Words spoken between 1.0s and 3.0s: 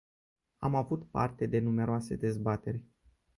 parte de numeroase dezbateri.